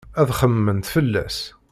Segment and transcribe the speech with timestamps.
[0.19, 1.37] Ad xemmement fell-as.